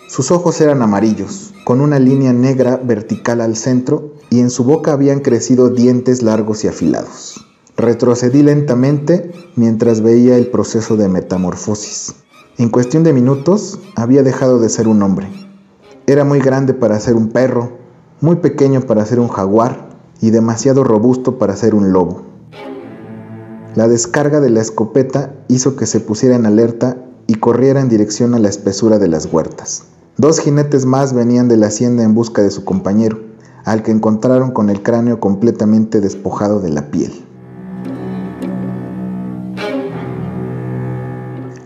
Sus 0.06 0.30
ojos 0.30 0.60
eran 0.60 0.82
amarillos, 0.82 1.54
con 1.64 1.80
una 1.80 1.98
línea 1.98 2.34
negra 2.34 2.76
vertical 2.76 3.40
al 3.40 3.56
centro 3.56 4.12
y 4.28 4.40
en 4.40 4.50
su 4.50 4.64
boca 4.64 4.92
habían 4.92 5.20
crecido 5.20 5.70
dientes 5.70 6.22
largos 6.22 6.62
y 6.62 6.68
afilados. 6.68 7.42
Retrocedí 7.78 8.42
lentamente 8.42 9.32
mientras 9.56 10.02
veía 10.02 10.36
el 10.36 10.48
proceso 10.48 10.98
de 10.98 11.08
metamorfosis. 11.08 12.16
En 12.58 12.68
cuestión 12.68 13.02
de 13.02 13.14
minutos 13.14 13.78
había 13.94 14.22
dejado 14.22 14.58
de 14.60 14.68
ser 14.68 14.88
un 14.88 15.02
hombre. 15.02 15.28
Era 16.06 16.24
muy 16.24 16.40
grande 16.40 16.74
para 16.74 17.00
ser 17.00 17.14
un 17.14 17.30
perro, 17.30 17.78
muy 18.20 18.36
pequeño 18.36 18.82
para 18.82 19.06
ser 19.06 19.20
un 19.20 19.28
jaguar 19.28 19.88
y 20.20 20.30
demasiado 20.30 20.84
robusto 20.84 21.38
para 21.38 21.56
ser 21.56 21.74
un 21.74 21.92
lobo. 21.94 22.35
La 23.76 23.88
descarga 23.88 24.40
de 24.40 24.48
la 24.48 24.62
escopeta 24.62 25.34
hizo 25.48 25.76
que 25.76 25.84
se 25.84 26.00
pusiera 26.00 26.34
en 26.34 26.46
alerta 26.46 26.96
y 27.26 27.34
corriera 27.34 27.82
en 27.82 27.90
dirección 27.90 28.34
a 28.34 28.38
la 28.38 28.48
espesura 28.48 28.98
de 28.98 29.06
las 29.06 29.30
huertas. 29.30 29.82
Dos 30.16 30.40
jinetes 30.40 30.86
más 30.86 31.12
venían 31.12 31.46
de 31.46 31.58
la 31.58 31.66
hacienda 31.66 32.02
en 32.02 32.14
busca 32.14 32.40
de 32.40 32.50
su 32.50 32.64
compañero, 32.64 33.20
al 33.66 33.82
que 33.82 33.90
encontraron 33.90 34.52
con 34.52 34.70
el 34.70 34.82
cráneo 34.82 35.20
completamente 35.20 36.00
despojado 36.00 36.60
de 36.60 36.70
la 36.70 36.90
piel. 36.90 37.22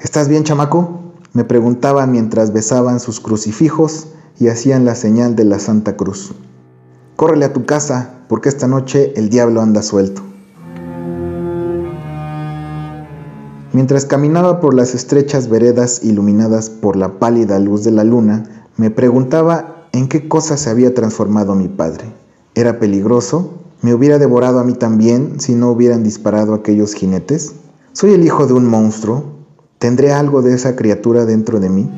¿Estás 0.03 0.27
bien, 0.29 0.43
chamaco? 0.43 1.15
me 1.33 1.45
preguntaba 1.45 2.07
mientras 2.07 2.53
besaban 2.53 2.99
sus 2.99 3.21
crucifijos 3.21 4.09
y 4.41 4.49
hacían 4.49 4.85
la 4.85 4.97
señal 4.97 5.37
de 5.37 5.45
la 5.45 5.61
Santa 5.61 5.97
Cruz. 5.97 6.33
Córrele 7.15 7.45
a 7.45 7.53
tu 7.53 7.67
casa, 7.67 8.15
porque 8.27 8.49
esta 8.49 8.67
noche 8.67 9.13
el 9.15 9.31
diablo 9.31 9.61
anda 9.61 9.81
suelto. 9.83 10.23
Mientras 13.73 14.05
caminaba 14.05 14.61
por 14.61 14.75
las 14.75 14.97
estrechas 14.97 15.49
veredas 15.49 16.03
iluminadas 16.03 16.71
por 16.71 16.97
la 16.97 17.21
pálida 17.21 17.61
luz 17.61 17.85
de 17.85 17.93
la 17.93 18.03
luna, 18.03 18.67
me 18.77 18.91
preguntaba 18.91 19.87
en 19.93 20.09
qué 20.09 20.27
cosa 20.29 20.57
se 20.57 20.71
había 20.71 20.93
transformado 20.93 21.55
mi 21.55 21.69
padre. 21.69 22.07
¿Era 22.57 22.81
peligroso? 22.81 23.55
¿Me 23.81 23.95
hubiera 23.95 24.19
devorado 24.19 24.59
a 24.59 24.65
mí 24.65 24.73
también 24.73 25.39
si 25.39 25.55
no 25.55 25.71
hubieran 25.71 26.03
disparado 26.03 26.55
aquellos 26.55 26.95
jinetes? 26.95 27.53
¿Soy 27.93 28.13
el 28.13 28.25
hijo 28.25 28.49
de 28.49 28.55
un 28.55 28.67
monstruo? 28.67 29.25
¿Tendré 29.79 30.13
algo 30.13 30.43
de 30.43 30.55
esa 30.55 30.75
criatura 30.75 31.25
dentro 31.25 31.61
de 31.61 31.71
mí? 31.71 31.89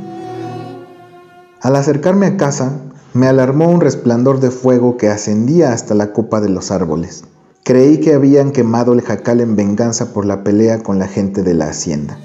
Al 1.62 1.76
acercarme 1.76 2.26
a 2.26 2.36
casa, 2.36 2.80
me 3.14 3.28
alarmó 3.28 3.70
un 3.70 3.80
resplandor 3.80 4.40
de 4.40 4.50
fuego 4.50 4.98
que 4.98 5.08
ascendía 5.08 5.72
hasta 5.72 5.94
la 5.94 6.12
copa 6.12 6.42
de 6.42 6.50
los 6.50 6.70
árboles. 6.70 7.24
Creí 7.64 8.00
que 8.00 8.12
habían 8.12 8.50
quemado 8.50 8.92
el 8.92 9.02
jacal 9.02 9.40
en 9.40 9.54
venganza 9.54 10.12
por 10.12 10.26
la 10.26 10.42
pelea 10.42 10.82
con 10.82 10.98
la 10.98 11.06
gente 11.06 11.44
de 11.44 11.54
la 11.54 11.68
hacienda. 11.68 12.18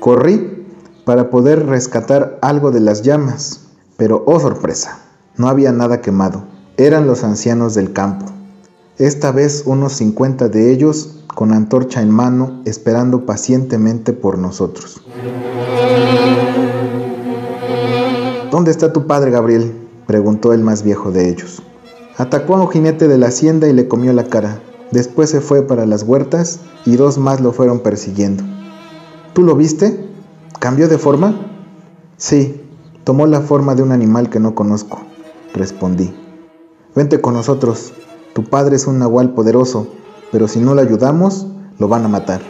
Corrí 0.00 0.64
para 1.04 1.28
poder 1.28 1.66
rescatar 1.66 2.38
algo 2.40 2.70
de 2.70 2.80
las 2.80 3.02
llamas, 3.02 3.66
pero 3.98 4.22
oh 4.26 4.40
sorpresa, 4.40 4.98
no 5.36 5.48
había 5.48 5.72
nada 5.72 6.00
quemado. 6.00 6.44
Eran 6.78 7.06
los 7.06 7.22
ancianos 7.22 7.74
del 7.74 7.92
campo. 7.92 8.24
Esta 8.96 9.30
vez 9.30 9.64
unos 9.66 9.92
50 9.92 10.48
de 10.48 10.72
ellos 10.72 11.22
con 11.26 11.52
antorcha 11.52 12.00
en 12.00 12.10
mano 12.10 12.62
esperando 12.64 13.26
pacientemente 13.26 14.14
por 14.14 14.38
nosotros. 14.38 15.02
¿Dónde 18.50 18.70
está 18.70 18.90
tu 18.90 19.06
padre, 19.06 19.30
Gabriel? 19.30 19.74
preguntó 20.06 20.54
el 20.54 20.62
más 20.62 20.82
viejo 20.82 21.10
de 21.10 21.28
ellos. 21.28 21.62
Atacó 22.16 22.54
a 22.54 22.60
un 22.60 22.70
jinete 22.70 23.08
de 23.08 23.18
la 23.18 23.26
hacienda 23.26 23.66
y 23.66 23.72
le 23.72 23.88
comió 23.88 24.12
la 24.12 24.24
cara. 24.24 24.60
Después 24.92 25.30
se 25.30 25.40
fue 25.40 25.62
para 25.62 25.84
las 25.84 26.04
huertas 26.04 26.60
y 26.86 26.94
dos 26.94 27.18
más 27.18 27.40
lo 27.40 27.52
fueron 27.52 27.80
persiguiendo. 27.80 28.44
¿Tú 29.32 29.42
lo 29.42 29.56
viste? 29.56 30.08
¿Cambió 30.60 30.86
de 30.86 30.98
forma? 30.98 31.34
Sí, 32.16 32.62
tomó 33.02 33.26
la 33.26 33.40
forma 33.40 33.74
de 33.74 33.82
un 33.82 33.90
animal 33.90 34.30
que 34.30 34.38
no 34.38 34.54
conozco, 34.54 35.00
respondí. 35.54 36.14
Vente 36.94 37.20
con 37.20 37.34
nosotros. 37.34 37.92
Tu 38.32 38.44
padre 38.44 38.76
es 38.76 38.86
un 38.86 39.00
nahual 39.00 39.34
poderoso, 39.34 39.88
pero 40.30 40.46
si 40.46 40.60
no 40.60 40.76
lo 40.76 40.82
ayudamos, 40.82 41.48
lo 41.80 41.88
van 41.88 42.04
a 42.04 42.08
matar. 42.08 42.42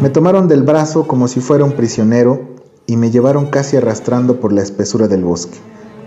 Me 0.00 0.10
tomaron 0.10 0.46
del 0.46 0.62
brazo 0.62 1.08
como 1.08 1.26
si 1.26 1.40
fuera 1.40 1.64
un 1.64 1.72
prisionero 1.72 2.40
y 2.86 2.96
me 2.96 3.10
llevaron 3.10 3.46
casi 3.46 3.76
arrastrando 3.76 4.38
por 4.38 4.52
la 4.52 4.62
espesura 4.62 5.08
del 5.08 5.24
bosque. 5.24 5.58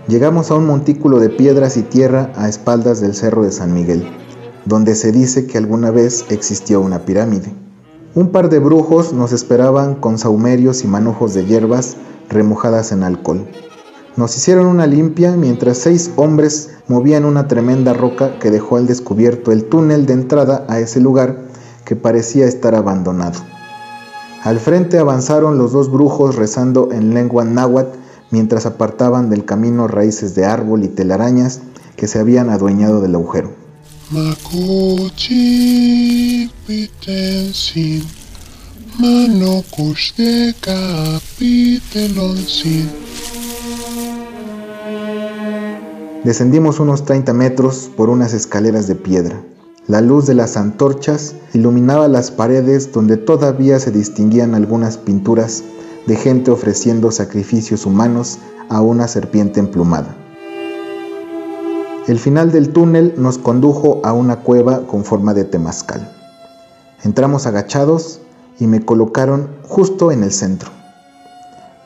Llegamos 0.08 0.50
a 0.50 0.56
un 0.56 0.66
montículo 0.66 1.20
de 1.20 1.28
piedras 1.28 1.76
y 1.76 1.82
tierra 1.82 2.32
a 2.34 2.48
espaldas 2.48 3.00
del 3.00 3.14
Cerro 3.14 3.44
de 3.44 3.52
San 3.52 3.72
Miguel, 3.72 4.04
donde 4.64 4.96
se 4.96 5.12
dice 5.12 5.46
que 5.46 5.58
alguna 5.58 5.92
vez 5.92 6.24
existió 6.28 6.80
una 6.80 7.04
pirámide. 7.04 7.54
Un 8.16 8.30
par 8.32 8.50
de 8.50 8.58
brujos 8.58 9.12
nos 9.12 9.32
esperaban 9.32 9.94
con 9.94 10.18
saumerios 10.18 10.82
y 10.82 10.88
manojos 10.88 11.34
de 11.34 11.46
hierbas 11.46 11.96
remojadas 12.28 12.90
en 12.90 13.04
alcohol. 13.04 13.46
Nos 14.16 14.36
hicieron 14.36 14.66
una 14.66 14.88
limpia 14.88 15.36
mientras 15.36 15.78
seis 15.78 16.10
hombres 16.16 16.70
movían 16.88 17.24
una 17.24 17.46
tremenda 17.46 17.94
roca 17.94 18.40
que 18.40 18.50
dejó 18.50 18.78
al 18.78 18.88
descubierto 18.88 19.52
el 19.52 19.66
túnel 19.66 20.04
de 20.06 20.14
entrada 20.14 20.66
a 20.68 20.80
ese 20.80 21.00
lugar 21.00 21.44
que 21.84 21.94
parecía 21.94 22.46
estar 22.46 22.74
abandonado. 22.74 23.38
Al 24.42 24.58
frente 24.58 24.98
avanzaron 24.98 25.58
los 25.58 25.70
dos 25.70 25.90
brujos 25.92 26.34
rezando 26.34 26.88
en 26.90 27.14
lengua 27.14 27.44
náhuatl 27.44 28.01
mientras 28.32 28.66
apartaban 28.66 29.30
del 29.30 29.44
camino 29.44 29.86
raíces 29.86 30.34
de 30.34 30.44
árbol 30.44 30.82
y 30.82 30.88
telarañas 30.88 31.60
que 31.94 32.08
se 32.08 32.18
habían 32.18 32.50
adueñado 32.50 33.00
del 33.00 33.14
agujero. 33.14 33.52
Descendimos 46.24 46.78
unos 46.80 47.04
30 47.04 47.32
metros 47.32 47.90
por 47.96 48.08
unas 48.08 48.32
escaleras 48.32 48.86
de 48.86 48.94
piedra. 48.94 49.40
La 49.88 50.00
luz 50.00 50.26
de 50.26 50.34
las 50.34 50.56
antorchas 50.56 51.34
iluminaba 51.52 52.06
las 52.06 52.30
paredes 52.30 52.92
donde 52.92 53.16
todavía 53.16 53.80
se 53.80 53.90
distinguían 53.90 54.54
algunas 54.54 54.98
pinturas 54.98 55.64
de 56.06 56.16
gente 56.16 56.50
ofreciendo 56.50 57.10
sacrificios 57.10 57.86
humanos 57.86 58.38
a 58.68 58.80
una 58.80 59.08
serpiente 59.08 59.60
emplumada. 59.60 60.16
El 62.08 62.18
final 62.18 62.50
del 62.50 62.70
túnel 62.72 63.14
nos 63.16 63.38
condujo 63.38 64.00
a 64.02 64.12
una 64.12 64.40
cueva 64.40 64.86
con 64.86 65.04
forma 65.04 65.34
de 65.34 65.44
temazcal. 65.44 66.12
Entramos 67.04 67.46
agachados 67.46 68.20
y 68.58 68.66
me 68.66 68.84
colocaron 68.84 69.48
justo 69.62 70.10
en 70.10 70.24
el 70.24 70.32
centro. 70.32 70.70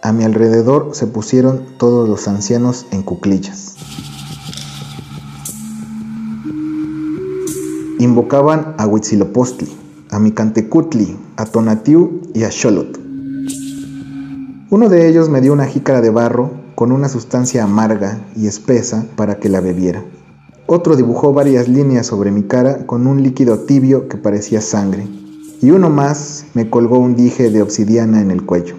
A 0.02 0.12
mi 0.12 0.24
alrededor 0.24 0.90
se 0.92 1.06
pusieron 1.06 1.66
todos 1.78 2.08
los 2.08 2.28
ancianos 2.28 2.86
en 2.92 3.02
cuclillas. 3.02 3.74
Invocaban 7.98 8.74
a 8.78 8.86
Huitzilopochtli, 8.86 9.74
a 10.10 10.18
Micantecutli, 10.18 11.18
a 11.36 11.44
Tonatiu 11.44 12.22
y 12.34 12.44
a 12.44 12.50
Xolot. 12.50 13.05
Uno 14.68 14.88
de 14.88 15.08
ellos 15.08 15.28
me 15.28 15.40
dio 15.40 15.52
una 15.52 15.66
jícara 15.66 16.00
de 16.00 16.10
barro 16.10 16.50
con 16.74 16.90
una 16.90 17.08
sustancia 17.08 17.62
amarga 17.62 18.18
y 18.34 18.48
espesa 18.48 19.06
para 19.14 19.36
que 19.36 19.48
la 19.48 19.60
bebiera. 19.60 20.04
Otro 20.66 20.96
dibujó 20.96 21.32
varias 21.32 21.68
líneas 21.68 22.08
sobre 22.08 22.32
mi 22.32 22.42
cara 22.42 22.84
con 22.84 23.06
un 23.06 23.22
líquido 23.22 23.60
tibio 23.60 24.08
que 24.08 24.16
parecía 24.16 24.60
sangre. 24.60 25.06
Y 25.62 25.70
uno 25.70 25.88
más 25.88 26.46
me 26.54 26.68
colgó 26.68 26.98
un 26.98 27.14
dije 27.14 27.48
de 27.52 27.62
obsidiana 27.62 28.20
en 28.20 28.32
el 28.32 28.44
cuello. 28.44 28.74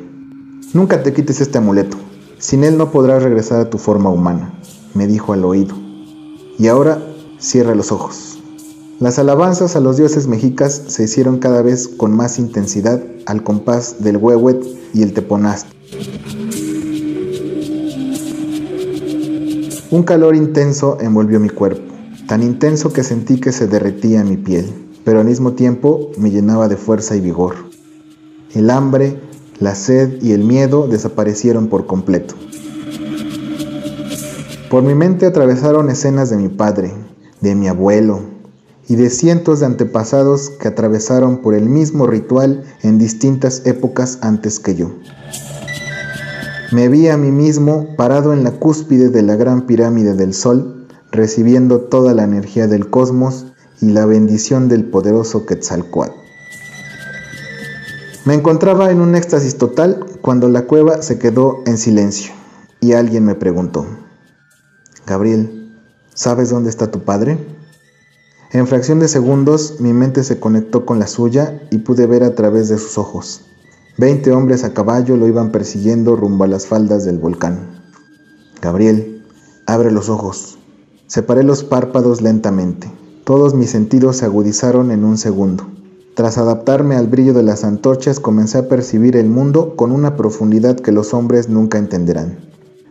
Nunca 0.73 1.03
te 1.03 1.13
quites 1.13 1.39
este 1.39 1.59
amuleto. 1.59 1.95
Sin 2.37 2.65
él 2.65 2.77
no 2.77 2.91
podrás 2.91 3.23
regresar 3.23 3.61
a 3.61 3.69
tu 3.69 3.77
forma 3.77 4.09
humana, 4.09 4.59
me 4.93 5.07
dijo 5.07 5.31
al 5.31 5.45
oído. 5.45 5.73
Y 6.59 6.67
ahora 6.67 7.01
cierra 7.39 7.75
los 7.75 7.93
ojos. 7.93 8.39
Las 8.99 9.19
alabanzas 9.19 9.77
a 9.77 9.79
los 9.79 9.95
dioses 9.95 10.27
mexicas 10.27 10.83
se 10.87 11.03
hicieron 11.03 11.39
cada 11.39 11.61
vez 11.61 11.87
con 11.87 12.11
más 12.13 12.39
intensidad 12.39 13.01
al 13.25 13.41
compás 13.43 14.03
del 14.03 14.17
huehuet 14.17 14.65
y 14.93 15.03
el 15.03 15.13
teponast. 15.13 15.76
Un 19.89 20.03
calor 20.03 20.35
intenso 20.35 20.97
envolvió 20.99 21.39
mi 21.39 21.49
cuerpo, 21.49 21.93
tan 22.27 22.43
intenso 22.43 22.91
que 22.91 23.03
sentí 23.03 23.39
que 23.39 23.53
se 23.53 23.67
derretía 23.67 24.23
mi 24.25 24.35
piel, 24.35 24.65
pero 25.05 25.21
al 25.21 25.25
mismo 25.27 25.53
tiempo 25.53 26.11
me 26.17 26.29
llenaba 26.29 26.67
de 26.67 26.75
fuerza 26.75 27.15
y 27.15 27.21
vigor. 27.21 27.55
El 28.53 28.69
hambre, 28.69 29.17
la 29.59 29.75
sed 29.75 30.21
y 30.21 30.33
el 30.33 30.43
miedo 30.43 30.87
desaparecieron 30.87 31.67
por 31.67 31.85
completo. 31.85 32.35
Por 34.69 34.83
mi 34.83 34.93
mente 34.93 35.25
atravesaron 35.25 35.89
escenas 35.89 36.29
de 36.29 36.35
mi 36.35 36.49
padre, 36.49 36.93
de 37.39 37.55
mi 37.55 37.69
abuelo 37.69 38.19
y 38.89 38.95
de 38.95 39.09
cientos 39.09 39.61
de 39.61 39.67
antepasados 39.67 40.49
que 40.49 40.67
atravesaron 40.67 41.37
por 41.37 41.55
el 41.55 41.69
mismo 41.69 42.07
ritual 42.07 42.65
en 42.83 42.99
distintas 42.99 43.65
épocas 43.65 44.19
antes 44.21 44.59
que 44.59 44.75
yo. 44.75 44.91
Me 46.71 46.89
vi 46.89 47.07
a 47.07 47.15
mí 47.15 47.31
mismo 47.31 47.95
parado 47.95 48.33
en 48.33 48.43
la 48.43 48.51
cúspide 48.51 49.07
de 49.07 49.21
la 49.21 49.37
gran 49.37 49.67
pirámide 49.67 50.15
del 50.15 50.33
Sol, 50.33 50.85
recibiendo 51.11 51.79
toda 51.79 52.13
la 52.13 52.23
energía 52.23 52.67
del 52.67 52.89
cosmos 52.89 53.45
y 53.79 53.91
la 53.91 54.05
bendición 54.05 54.67
del 54.67 54.83
poderoso 54.83 55.45
Quetzalcoatl. 55.45 56.11
Me 58.25 58.33
encontraba 58.33 58.91
en 58.91 58.99
un 58.99 59.15
éxtasis 59.15 59.57
total 59.57 60.05
cuando 60.21 60.49
la 60.49 60.63
cueva 60.63 61.01
se 61.01 61.17
quedó 61.17 61.63
en 61.65 61.77
silencio 61.77 62.33
y 62.81 62.91
alguien 62.91 63.23
me 63.23 63.35
preguntó, 63.35 63.87
Gabriel, 65.05 65.73
¿sabes 66.13 66.49
dónde 66.49 66.69
está 66.69 66.91
tu 66.91 67.05
padre? 67.05 67.37
En 68.51 68.67
fracción 68.67 68.99
de 68.99 69.07
segundos 69.07 69.79
mi 69.79 69.93
mente 69.93 70.25
se 70.25 70.41
conectó 70.41 70.85
con 70.85 70.99
la 70.99 71.07
suya 71.07 71.61
y 71.71 71.77
pude 71.77 72.07
ver 72.07 72.23
a 72.23 72.35
través 72.35 72.67
de 72.67 72.77
sus 72.77 72.97
ojos. 72.97 73.45
Veinte 73.99 74.31
hombres 74.31 74.63
a 74.63 74.75
caballo 74.75 75.17
lo 75.17 75.27
iban 75.27 75.51
persiguiendo 75.51 76.15
rumbo 76.15 76.43
a 76.43 76.47
las 76.47 76.67
faldas 76.67 77.03
del 77.03 77.17
volcán. 77.17 77.81
Gabriel, 78.61 79.25
abre 79.65 79.89
los 79.89 80.07
ojos. 80.09 80.59
Separé 81.07 81.41
los 81.41 81.63
párpados 81.63 82.21
lentamente. 82.21 82.91
Todos 83.23 83.55
mis 83.55 83.71
sentidos 83.71 84.17
se 84.17 84.25
agudizaron 84.25 84.91
en 84.91 85.03
un 85.03 85.17
segundo. 85.17 85.65
Tras 86.13 86.37
adaptarme 86.37 86.95
al 86.95 87.07
brillo 87.07 87.33
de 87.33 87.41
las 87.41 87.63
antorchas, 87.63 88.19
comencé 88.19 88.59
a 88.59 88.67
percibir 88.67 89.17
el 89.17 89.29
mundo 89.29 89.75
con 89.75 89.91
una 89.91 90.15
profundidad 90.15 90.75
que 90.75 90.91
los 90.91 91.15
hombres 91.15 91.49
nunca 91.49 91.79
entenderán. 91.79 92.37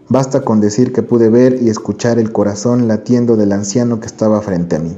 Basta 0.09 0.41
con 0.41 0.61
decir 0.61 0.93
que 0.93 1.05
pude 1.05 1.31
ver 1.31 1.63
y 1.63 1.69
escuchar 1.69 2.19
el 2.19 2.33
corazón 2.33 2.89
latiendo 2.89 3.37
del 3.37 3.53
anciano 3.53 4.01
que 4.01 4.07
estaba 4.07 4.41
frente 4.41 4.75
a 4.75 4.81
mí. 4.81 4.97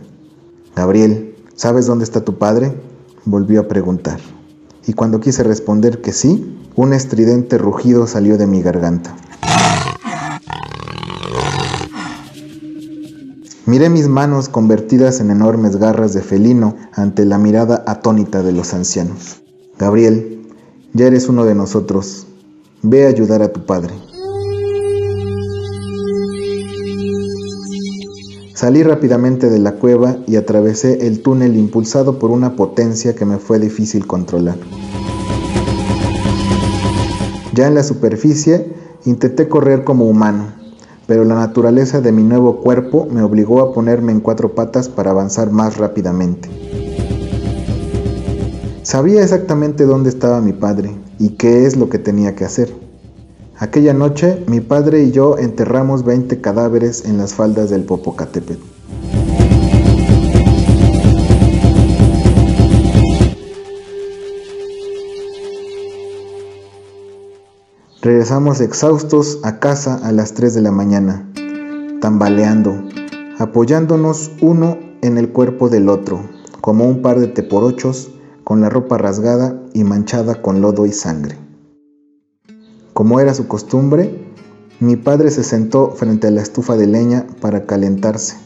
Gabriel, 0.74 1.36
¿sabes 1.54 1.84
dónde 1.84 2.04
está 2.04 2.24
tu 2.24 2.38
padre? 2.38 2.72
Volvió 3.26 3.60
a 3.60 3.68
preguntar 3.68 4.37
y 4.88 4.94
cuando 4.94 5.20
quise 5.20 5.42
responder 5.42 6.00
que 6.00 6.12
sí, 6.12 6.58
un 6.74 6.94
estridente 6.94 7.58
rugido 7.58 8.06
salió 8.06 8.38
de 8.38 8.46
mi 8.46 8.62
garganta. 8.62 9.14
Miré 13.66 13.90
mis 13.90 14.08
manos 14.08 14.48
convertidas 14.48 15.20
en 15.20 15.30
enormes 15.30 15.76
garras 15.76 16.14
de 16.14 16.22
felino 16.22 16.74
ante 16.94 17.26
la 17.26 17.36
mirada 17.36 17.84
atónita 17.86 18.42
de 18.42 18.52
los 18.52 18.72
ancianos. 18.72 19.42
Gabriel, 19.78 20.48
ya 20.94 21.06
eres 21.06 21.28
uno 21.28 21.44
de 21.44 21.54
nosotros. 21.54 22.26
Ve 22.80 23.04
a 23.04 23.10
ayudar 23.10 23.42
a 23.42 23.52
tu 23.52 23.66
padre. 23.66 23.92
Salí 28.58 28.82
rápidamente 28.82 29.50
de 29.50 29.60
la 29.60 29.76
cueva 29.76 30.16
y 30.26 30.34
atravesé 30.34 31.06
el 31.06 31.22
túnel 31.22 31.56
impulsado 31.56 32.18
por 32.18 32.32
una 32.32 32.56
potencia 32.56 33.14
que 33.14 33.24
me 33.24 33.38
fue 33.38 33.60
difícil 33.60 34.04
controlar. 34.04 34.56
Ya 37.54 37.68
en 37.68 37.76
la 37.76 37.84
superficie 37.84 38.74
intenté 39.04 39.48
correr 39.48 39.84
como 39.84 40.06
humano, 40.08 40.54
pero 41.06 41.22
la 41.22 41.36
naturaleza 41.36 42.00
de 42.00 42.10
mi 42.10 42.24
nuevo 42.24 42.60
cuerpo 42.60 43.06
me 43.08 43.22
obligó 43.22 43.60
a 43.60 43.72
ponerme 43.72 44.10
en 44.10 44.18
cuatro 44.18 44.56
patas 44.56 44.88
para 44.88 45.12
avanzar 45.12 45.52
más 45.52 45.76
rápidamente. 45.76 46.48
Sabía 48.82 49.22
exactamente 49.22 49.84
dónde 49.84 50.08
estaba 50.08 50.40
mi 50.40 50.52
padre 50.52 50.96
y 51.20 51.28
qué 51.36 51.64
es 51.64 51.76
lo 51.76 51.88
que 51.88 52.00
tenía 52.00 52.34
que 52.34 52.44
hacer. 52.44 52.87
Aquella 53.60 53.92
noche 53.92 54.44
mi 54.46 54.60
padre 54.60 55.02
y 55.02 55.10
yo 55.10 55.36
enterramos 55.36 56.04
20 56.04 56.40
cadáveres 56.40 57.04
en 57.04 57.18
las 57.18 57.34
faldas 57.34 57.70
del 57.70 57.82
Popocatépetl. 57.82 58.62
Regresamos 68.00 68.60
exhaustos 68.60 69.40
a 69.42 69.58
casa 69.58 69.98
a 70.04 70.12
las 70.12 70.34
3 70.34 70.54
de 70.54 70.62
la 70.62 70.70
mañana, 70.70 71.28
tambaleando, 72.00 72.80
apoyándonos 73.40 74.30
uno 74.40 74.78
en 75.02 75.18
el 75.18 75.32
cuerpo 75.32 75.68
del 75.68 75.88
otro, 75.88 76.20
como 76.60 76.84
un 76.84 77.02
par 77.02 77.18
de 77.18 77.26
teporochos 77.26 78.12
con 78.44 78.60
la 78.60 78.70
ropa 78.70 78.98
rasgada 78.98 79.60
y 79.74 79.82
manchada 79.82 80.42
con 80.42 80.60
lodo 80.60 80.86
y 80.86 80.92
sangre. 80.92 81.47
Como 82.98 83.20
era 83.20 83.32
su 83.32 83.46
costumbre, 83.46 84.26
mi 84.80 84.96
padre 84.96 85.30
se 85.30 85.44
sentó 85.44 85.92
frente 85.92 86.26
a 86.26 86.32
la 86.32 86.42
estufa 86.42 86.76
de 86.76 86.88
leña 86.88 87.28
para 87.40 87.64
calentarse, 87.64 88.36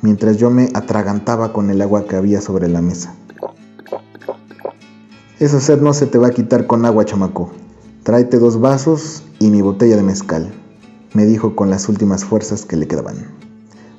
mientras 0.00 0.38
yo 0.38 0.48
me 0.48 0.70
atragantaba 0.72 1.52
con 1.52 1.68
el 1.68 1.82
agua 1.82 2.06
que 2.06 2.16
había 2.16 2.40
sobre 2.40 2.68
la 2.68 2.80
mesa. 2.80 3.14
Esa 5.40 5.60
sed 5.60 5.82
no 5.82 5.92
se 5.92 6.06
te 6.06 6.16
va 6.16 6.28
a 6.28 6.30
quitar 6.30 6.66
con 6.66 6.86
agua, 6.86 7.04
chamaco. 7.04 7.50
Tráete 8.02 8.38
dos 8.38 8.60
vasos 8.60 9.24
y 9.38 9.50
mi 9.50 9.60
botella 9.60 9.96
de 9.96 10.02
mezcal, 10.02 10.50
me 11.12 11.26
dijo 11.26 11.54
con 11.54 11.68
las 11.68 11.86
últimas 11.90 12.24
fuerzas 12.24 12.64
que 12.64 12.78
le 12.78 12.88
quedaban. 12.88 13.16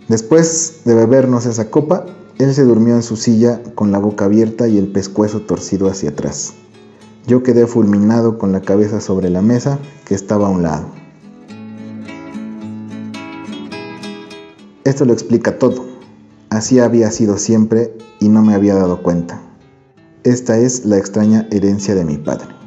Después 0.07 0.81
de 0.85 0.95
bebernos 0.95 1.45
esa 1.45 1.69
copa, 1.69 2.07
él 2.39 2.51
se 2.55 2.63
durmió 2.63 2.95
en 2.95 3.03
su 3.03 3.15
silla 3.15 3.61
con 3.75 3.91
la 3.91 3.99
boca 3.99 4.25
abierta 4.25 4.67
y 4.67 4.79
el 4.79 4.91
pescuezo 4.91 5.41
torcido 5.41 5.87
hacia 5.87 6.09
atrás. 6.09 6.55
Yo 7.25 7.41
quedé 7.41 7.67
fulminado 7.67 8.37
con 8.37 8.51
la 8.51 8.61
cabeza 8.61 8.99
sobre 8.99 9.29
la 9.29 9.41
mesa 9.41 9.79
que 10.05 10.13
estaba 10.13 10.47
a 10.47 10.49
un 10.49 10.63
lado. 10.63 10.87
Esto 14.83 15.05
lo 15.05 15.13
explica 15.13 15.57
todo. 15.57 15.85
Así 16.49 16.79
había 16.79 17.09
sido 17.11 17.37
siempre 17.37 17.95
y 18.19 18.27
no 18.27 18.41
me 18.41 18.53
había 18.53 18.75
dado 18.75 19.01
cuenta. 19.01 19.41
Esta 20.23 20.57
es 20.57 20.85
la 20.85 20.97
extraña 20.97 21.47
herencia 21.49 21.95
de 21.95 22.03
mi 22.03 22.17
padre. 22.17 22.62